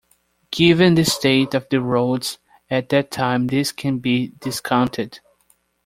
Given 0.49 0.95
the 0.95 1.05
state 1.05 1.53
of 1.53 1.69
the 1.69 1.79
roads 1.79 2.39
at 2.71 2.89
that 2.89 3.11
time 3.11 3.45
this 3.45 3.71
can 3.71 3.99
be 3.99 4.29
discounted. 4.29 5.19